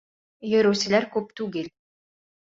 [0.51, 1.69] Йөрөүселәр күп түгел.